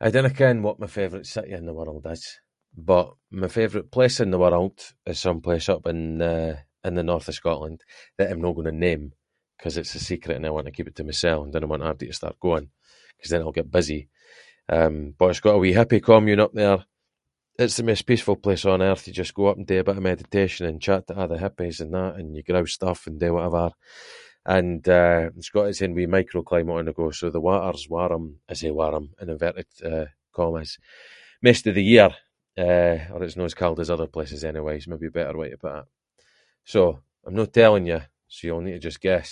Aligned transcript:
I 0.00 0.08
dinna 0.10 0.30
ken 0.30 0.62
what 0.62 0.78
my 0.80 0.86
favourite 0.86 1.26
city 1.26 1.52
in 1.52 1.66
the 1.66 1.74
world 1.78 2.06
is, 2.10 2.40
but 2.76 3.06
my 3.30 3.48
favourite 3.48 3.90
place 3.96 4.18
in 4.20 4.30
the 4.30 4.38
world 4.44 4.76
is 5.06 5.18
someplace 5.18 5.68
up 5.74 5.86
in 5.92 6.18
the- 6.18 6.58
in 6.86 6.94
the 6.94 7.02
north 7.10 7.28
of 7.28 7.34
Scotland 7.40 7.78
that 8.18 8.30
I’m 8.30 8.40
no 8.44 8.50
going 8.54 8.66
to 8.66 8.72
name 8.88 9.04
‘cause 9.60 9.76
it’s 9.80 9.94
a 9.94 10.00
secret 10.10 10.36
and 10.36 10.46
I 10.46 10.50
want 10.54 10.66
to 10.66 10.72
keep 10.76 10.88
it 10.90 10.96
to 10.98 11.04
myself, 11.10 11.40
and 11.44 11.52
dinna 11.52 11.66
want 11.72 11.82
abody 11.88 12.08
to 12.08 12.12
start 12.20 12.40
going, 12.48 12.66
‘cause 13.22 13.30
then 13.30 13.40
it’ll 13.42 13.60
get 13.60 13.70
busy. 13.78 14.02
Eh, 14.76 14.88
but 15.18 15.30
it’s 15.30 15.40
got 15.46 15.54
a 15.54 15.58
wee 15.62 15.72
hippie 15.78 16.02
commune 16.10 16.40
up 16.44 16.52
there, 16.60 16.80
it’s 17.62 17.76
the 17.76 17.82
maist 17.86 18.04
peaceful 18.10 18.36
place 18.44 18.64
on 18.66 18.82
earth, 18.88 19.06
you 19.06 19.12
just 19.20 19.32
go 19.38 19.44
up 19.48 19.56
and 19.58 19.66
do 19.68 19.78
a 19.80 19.84
bit 19.86 19.96
of 19.96 20.02
meditation 20.12 20.62
and 20.66 20.82
chat 20.86 21.02
to 21.06 21.18
a’ 21.20 21.28
the 21.30 21.36
hippies 21.44 21.78
and 21.82 21.92
that 21.96 22.14
and 22.18 22.26
you 22.36 22.42
grow 22.48 22.64
stuff 22.78 23.00
and 23.06 23.16
do 23.20 23.30
whatever, 23.34 23.66
and 24.56 24.82
eh, 25.00 25.22
it’s 25.38 25.50
got 25.54 25.68
its 25.68 25.80
own 25.82 25.94
wee 25.96 26.06
micro-climate 26.16 26.76
on 26.78 26.86
the 26.88 26.92
go, 27.00 27.06
so 27.10 27.26
the 27.30 27.40
water’s 27.50 27.88
warm, 27.94 28.24
I 28.50 28.54
say 28.60 28.70
warm 28.80 29.06
in 29.20 29.30
inverted 29.34 29.68
commas, 30.36 30.70
maist 31.44 31.66
of 31.68 31.76
the 31.78 31.84
year, 31.94 32.10
eh, 32.66 32.98
or 33.12 33.20
it’s 33.24 33.36
no 33.38 33.44
as 33.50 33.54
cold 33.62 33.78
as 33.80 33.88
other 33.92 34.08
places 34.14 34.40
anway, 34.44 34.76
is 34.78 34.88
maybe 34.90 35.06
a 35.06 35.10
better 35.18 35.38
way 35.40 35.50
to 35.50 35.56
put 35.62 35.78
it. 35.80 35.84
So, 36.72 36.80
I’m 37.24 37.34
no 37.38 37.46
telling 37.60 37.86
you, 37.92 38.00
so 38.32 38.40
you’ll 38.46 38.62
need 38.64 38.72
to 38.72 38.78
just 38.88 39.00
guess. 39.10 39.30